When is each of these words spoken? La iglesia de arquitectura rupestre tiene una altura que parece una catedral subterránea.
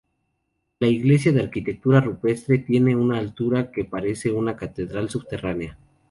La 0.79 0.87
iglesia 0.87 1.31
de 1.31 1.43
arquitectura 1.43 2.01
rupestre 2.01 2.57
tiene 2.57 2.95
una 2.95 3.19
altura 3.19 3.71
que 3.71 3.85
parece 3.85 4.31
una 4.31 4.55
catedral 4.55 5.11
subterránea. 5.11 5.77